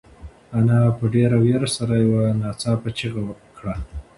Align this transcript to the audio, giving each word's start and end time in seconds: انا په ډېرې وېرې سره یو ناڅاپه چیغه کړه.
انا 0.57 0.79
په 0.97 1.03
ډېرې 1.13 1.37
وېرې 1.43 1.69
سره 1.77 1.93
یو 2.03 2.13
ناڅاپه 2.41 2.89
چیغه 2.97 3.21
کړه. 3.57 3.73